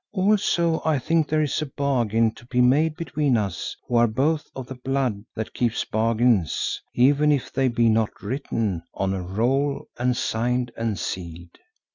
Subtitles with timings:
[0.13, 4.49] Also I think there is a bargain to be made between us who are both
[4.55, 9.85] of the blood that keeps bargains, even if they be not written on a roll
[9.99, 11.55] and signed and sealed.